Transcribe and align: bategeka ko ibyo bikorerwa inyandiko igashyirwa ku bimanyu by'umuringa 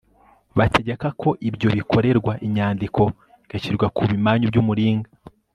bategeka 0.57 1.07
ko 1.21 1.29
ibyo 1.49 1.69
bikorerwa 1.77 2.33
inyandiko 2.47 3.01
igashyirwa 3.45 3.87
ku 3.95 4.01
bimanyu 4.11 4.45
by'umuringa 4.51 5.09